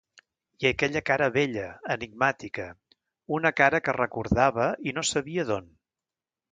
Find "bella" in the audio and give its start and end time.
1.35-1.67